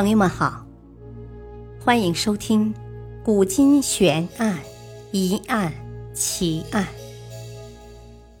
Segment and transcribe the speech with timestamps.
[0.00, 0.64] 朋友们好，
[1.84, 2.72] 欢迎收听
[3.24, 4.56] 《古今悬案、
[5.10, 5.74] 疑案、
[6.14, 6.84] 奇案》，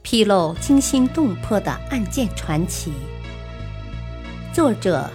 [0.00, 2.92] 披露惊心动魄的案件传奇。
[4.54, 5.10] 作者：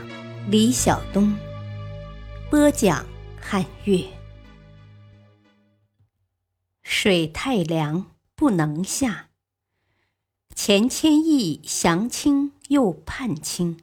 [0.49, 1.33] 李晓东，
[2.49, 3.05] 播讲：
[3.39, 4.03] 汉月。
[6.81, 9.29] 水太凉，不能下。
[10.53, 13.78] 钱谦益降清又叛清。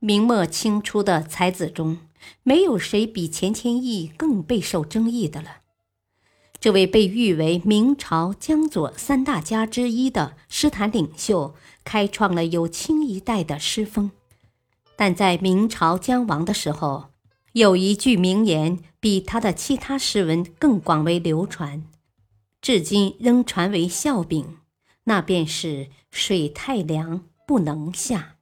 [0.00, 1.98] 明末清初的才子中，
[2.42, 5.58] 没有谁比钱谦益更备受争议的了。
[6.58, 14.10] 这位被誉为明朝江左三大家之一的诗坛领袖，开创了有清一代的诗风。
[14.96, 17.10] 但在明朝将亡的时候，
[17.52, 21.84] 有一句名言比他的其他诗文更广为流传，
[22.60, 24.58] 至今仍传为笑柄，
[25.04, 28.35] 那便是“水太凉，不能下”。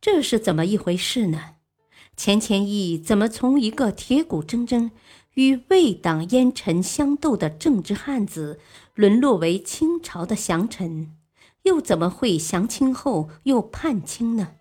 [0.00, 1.56] 这是怎么一回事呢？
[2.16, 4.90] 钱谦益怎么从一个铁骨铮铮、
[5.34, 8.60] 与魏党烟尘相斗的政治汉子，
[8.94, 11.12] 沦落为清朝的降臣？
[11.64, 14.52] 又怎么会降清后又叛清呢？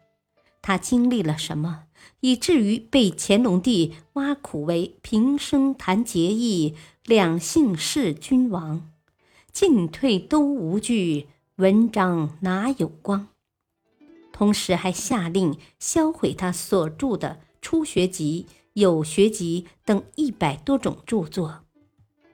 [0.62, 1.84] 他经历了什么，
[2.20, 8.90] 以至于被乾隆帝挖苦为平生谈节义，两姓弑君王，
[9.54, 13.30] 进退都无惧，文章哪有光？
[14.40, 21.66] 同时还下令销毁他所著的《初学集》《有学集》等一百多种著作，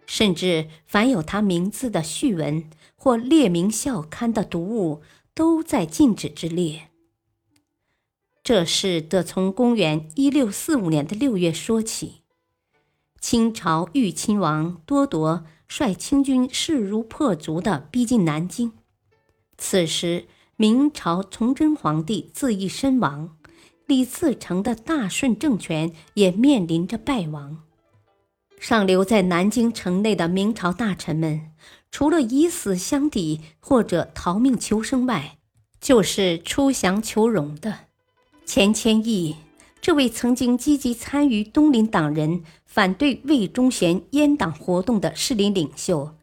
[0.05, 5.01] 甚至凡有他名字的序文或列明校刊的读物，
[5.33, 6.91] 都在禁止之列。
[8.43, 12.21] 这事得从公元一六四五年的六月说起。
[13.19, 18.73] 清朝裕亲王多铎率清军势如破竹地逼近南京，
[19.57, 20.27] 此时。
[20.57, 23.35] 明朝崇祯皇帝自缢身亡，
[23.87, 27.63] 李自成的大顺政权也面临着败亡。
[28.57, 31.51] 尚留在南京城内的明朝大臣们，
[31.91, 35.39] 除了以死相抵或者逃命求生外，
[35.81, 37.79] 就是出降求荣的。
[38.45, 39.35] 钱谦益
[39.81, 46.15] 这位曾经积极参与东林党人反对魏忠贤阉党活动的士林领袖，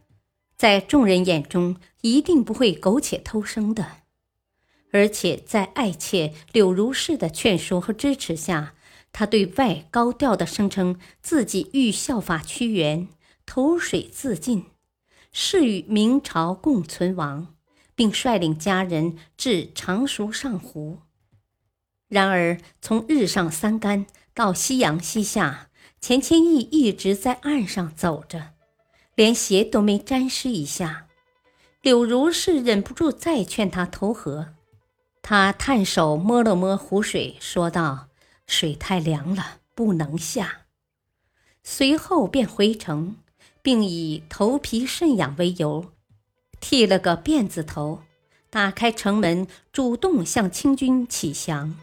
[0.56, 4.01] 在众人眼中一定不会苟且偷生的。
[4.92, 8.74] 而且在爱妾柳如是的劝说和支持下，
[9.10, 13.08] 他对外高调地声称自己欲效法屈原，
[13.44, 14.66] 投水自尽，
[15.32, 17.54] 誓与明朝共存亡，
[17.94, 20.98] 并率领家人至常熟上湖。
[22.08, 24.04] 然而，从日上三竿
[24.34, 25.70] 到夕阳西下，
[26.00, 28.50] 钱谦益一直在岸上走着，
[29.14, 31.06] 连鞋都没沾湿一下。
[31.80, 34.54] 柳如是忍不住再劝他投河。
[35.34, 38.08] 他探手摸了摸湖水，说道
[38.46, 40.66] ：“水太凉了，不能下。”
[41.64, 43.16] 随后便回城，
[43.62, 45.86] 并以头皮渗痒为由，
[46.60, 48.02] 剃了个辫子头，
[48.50, 51.76] 打开城门，主动向清军启降。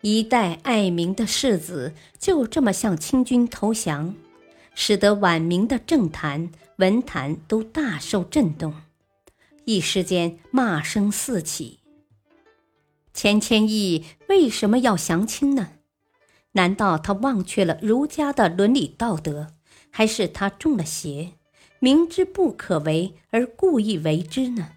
[0.00, 4.16] 一代爱民的士子就这么向清军投降，
[4.74, 8.74] 使得晚明的政坛、文坛都大受震动。
[9.68, 11.80] 一时间骂声四起。
[13.12, 15.72] 钱谦益为什么要降清呢？
[16.52, 19.48] 难道他忘却了儒家的伦理道德，
[19.90, 21.34] 还是他中了邪，
[21.80, 24.70] 明知不可为而故意为之呢？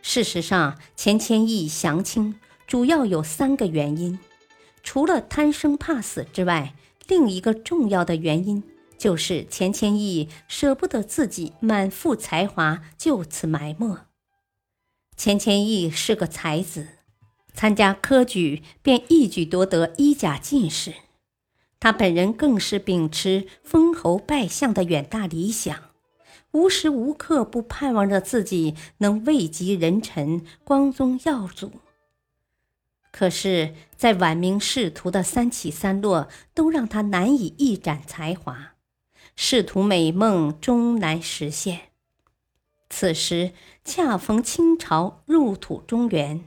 [0.00, 2.38] 事实上，钱谦益降清
[2.68, 4.20] 主要有三个原因，
[4.84, 6.76] 除了贪生怕死之外，
[7.08, 8.62] 另一个重要的原因。
[9.00, 14.00] 就是钱谦益舍不得自己满腹才华就此埋没。
[15.16, 16.86] 钱谦益是个才子，
[17.54, 20.92] 参加科举便一举夺得一甲进士。
[21.80, 25.78] 他本人更是秉持封侯拜相的远大理想，
[26.50, 31.72] 无时无刻不盼望着自己能位极人臣、光宗耀祖。
[33.10, 38.74] 可是，在晚明仕途的三起三落，都让他难以一展才华。
[39.42, 41.80] 仕途美梦终难实现。
[42.90, 43.52] 此时
[43.82, 46.44] 恰逢清朝入土中原，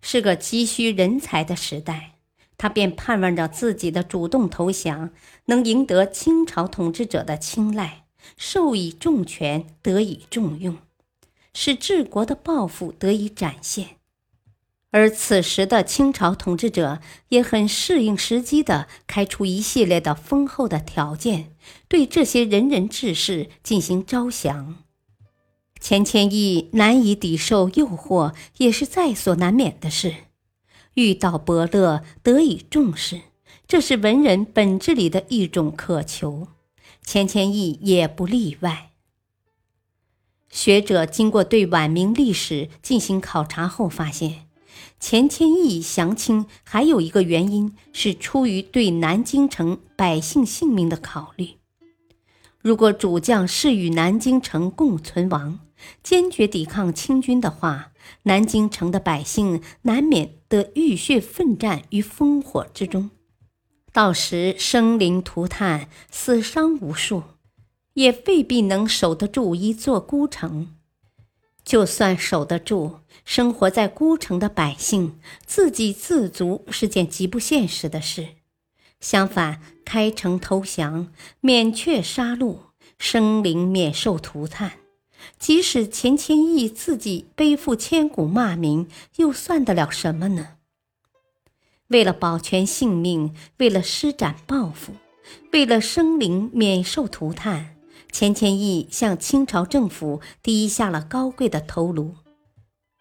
[0.00, 2.14] 是个急需人才的时代，
[2.56, 5.10] 他便盼望着自己的主动投降
[5.44, 8.06] 能赢得清朝统治者的青睐，
[8.38, 10.78] 授以重权，得以重用，
[11.52, 13.99] 使治国的抱负得以展现。
[14.92, 21.54] 而此时的清朝统治者也很适应时机的开出一系列的丰厚的条件，
[21.86, 24.78] 对这些仁人志士进行招降。
[25.78, 30.14] 钱谦益难以抵受诱惑，也是在所难免的事。
[30.94, 33.20] 遇到伯乐，得以重视，
[33.68, 36.48] 这是文人本质里的一种渴求。
[37.02, 38.90] 钱谦益也不例外。
[40.50, 44.48] 学者经过对晚明历史进行考察后发现，
[44.98, 51.56] 钱谦益降清还有一个原因是出于对南京城百姓性命的考虑。
[52.60, 55.60] 如果主将是与南京城共存亡，
[56.02, 57.92] 坚决抵抗清军的话，
[58.24, 63.10] 南京城的百姓难免得浴血奋战于烽火之中，
[63.92, 67.22] 到时生灵涂炭，死伤无数，
[67.94, 70.74] 也未必能守得住一座孤城。
[71.64, 78.28] 就算守得住，生活在孤城的百姓自给自足是件极不现实的事。
[79.00, 82.58] 相反，开城投降，免却杀戮，
[82.98, 84.72] 生灵免受涂炭。
[85.38, 90.56] 即使钱谦益自己背负千古骂名，又算得了什么呢？
[91.88, 94.92] 为了保全性命，为了施展抱负，
[95.52, 97.76] 为了生灵免受涂炭，
[98.12, 102.14] 钱谦益向清朝政府低下了高贵的头颅。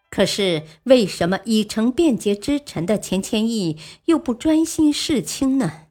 [0.09, 5.83] 可是，为什么已成变节之臣的钱谦益又不专心事清呢？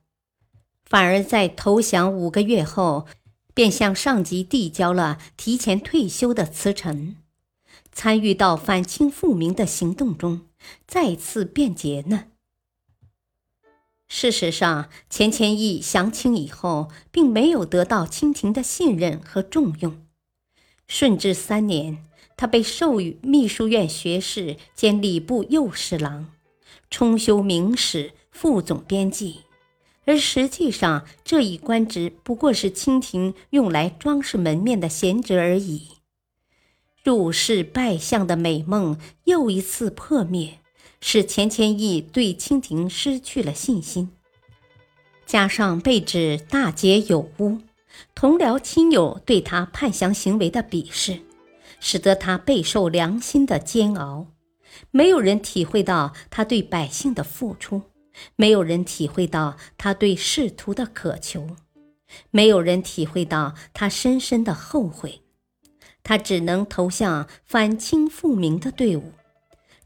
[0.84, 3.06] 反而在投降五个月后，
[3.54, 7.16] 便向上级递交了提前退休的辞呈，
[7.92, 10.42] 参与到反清复明的行动中，
[10.86, 12.24] 再次变节呢？
[14.08, 20.02] 事实上，钱谦益降清以后，并没有得到清廷的信任和重用。
[20.86, 22.04] 顺治三年，
[22.36, 26.32] 他被授予秘书院学士兼礼部右侍郎，
[26.90, 29.40] 充修明史、副总编辑。
[30.06, 35.88] 而实际上，这一官职不过是清廷用来装饰门面的闲职而已。
[37.04, 40.60] 入仕拜相的美梦又一次破灭，
[41.00, 44.10] 使钱谦益对清廷失去了信心。
[45.26, 47.58] 加上被指大节有污，
[48.14, 51.20] 同僚亲友对他叛降行为的鄙视，
[51.80, 54.28] 使得他备受良心的煎熬。
[54.90, 57.82] 没有人体会到他对百姓的付出。
[58.34, 61.56] 没有人体会到他对仕途的渴求，
[62.32, 65.22] 没有人体会到他深深的后悔，
[66.02, 69.12] 他只能投向反清复明的队伍，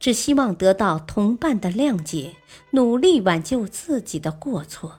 [0.03, 2.35] 只希望得到同伴的谅解，
[2.73, 4.99] 努力挽救自己的过错。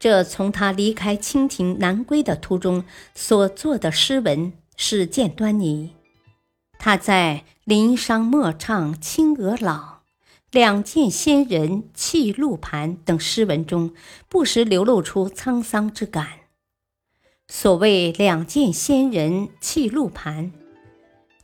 [0.00, 2.84] 这从他离开清廷南归的途中
[3.14, 5.92] 所作的诗文是见端倪。
[6.76, 10.00] 他在“临觞莫唱青娥老”。
[10.50, 13.94] 两见仙人泣露盘等诗文中，
[14.28, 16.28] 不时流露出沧桑之感。
[17.46, 20.52] 所谓两见仙人泣露盘，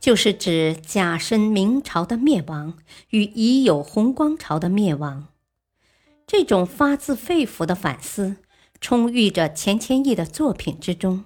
[0.01, 2.77] 就是指甲申明朝的灭亡
[3.11, 5.27] 与已有洪光朝的灭亡。
[6.25, 8.37] 这种发自肺腑的反思，
[8.81, 11.25] 充溢着钱谦益的作品之中。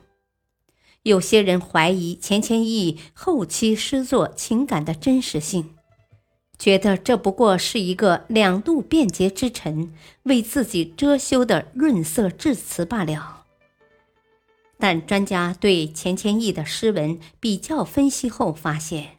[1.03, 5.71] 有些人怀疑钱谦益后期诗作情感的真实性。
[6.57, 9.93] 觉得这不过是一个两度变节之臣
[10.23, 13.34] 为自己遮羞的润色致辞罢了。
[14.87, 19.17] 但专家对钱谦益的诗文比较分析后发现，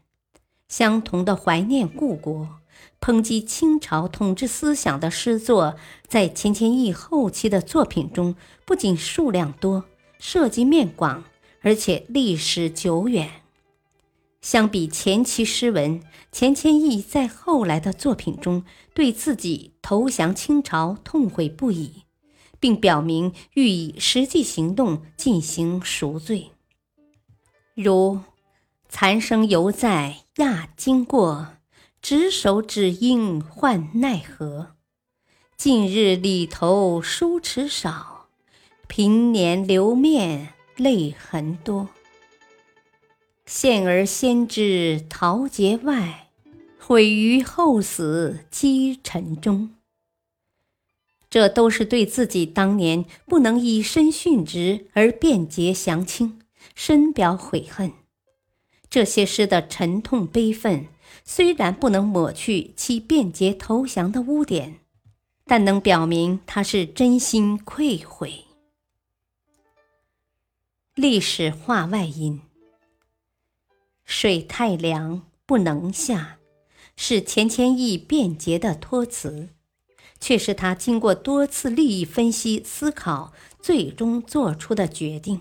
[0.69, 2.61] 相同的怀念故国、
[3.01, 5.75] 抨击清朝统治思想的诗作，
[6.07, 9.87] 在钱谦益后期的作品中不仅数量多、
[10.21, 11.25] 涉及面广，
[11.63, 13.29] 而且历史久远。
[14.41, 16.01] 相比前期诗文，
[16.31, 18.63] 钱谦益在后来的作品中
[18.95, 22.05] 对自己投降清朝痛悔不已，
[22.59, 26.51] 并表明欲以实际行动进行赎罪。
[27.75, 28.21] 如
[28.89, 31.49] “残生犹在亚经过，
[32.01, 34.77] 执手指应换奈何？
[35.57, 38.29] 近日里头书迟少，
[38.87, 41.89] 平年留面泪痕多。”
[43.47, 46.31] 现而先知桃节外，
[46.81, 49.76] 毁于后死积尘中。
[51.37, 56.41] 这都是对自己当年不能以身殉职而变节降清，
[56.75, 57.93] 深表悔恨。
[58.89, 60.87] 这些诗的沉痛悲愤，
[61.27, 64.79] 虽然不能抹去其变节投降的污点，
[65.45, 68.47] 但能表明他是真心愧悔。
[70.95, 72.41] 历史话外音。
[74.07, 76.39] 水太凉不能下，
[76.97, 79.51] 是钱谦益辩解的托词，
[80.21, 85.41] 却是他经过多次利益分析思考最终做出的决定。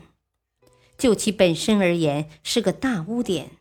[0.98, 3.52] 就其本身而言是个大污点，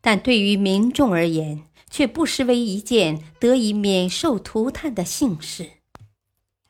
[0.00, 5.70] 但对于民众而言，却不失为一件得以免受涂炭的幸事。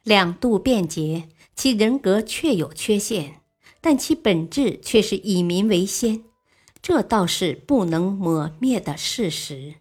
[0.02, 3.40] 两度便捷，其人格确有缺陷，
[3.80, 6.24] 但其本质却是以民为先，
[6.80, 9.74] 这倒是不能抹灭的事实。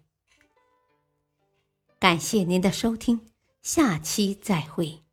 [1.98, 3.20] 感谢您的收听，
[3.70, 5.07] 下期再会。